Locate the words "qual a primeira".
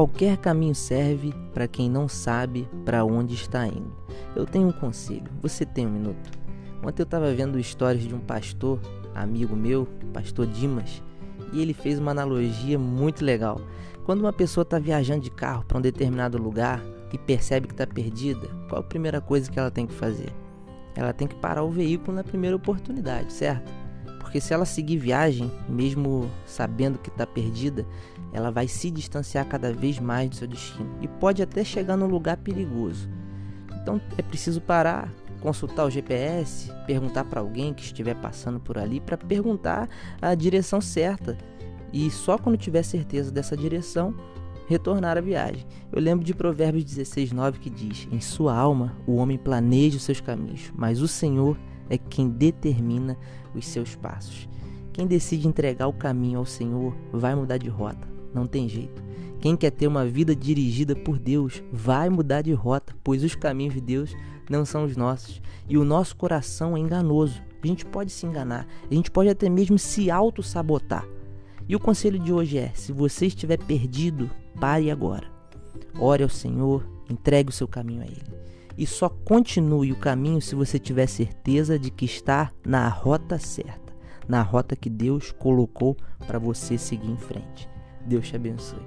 18.70-19.20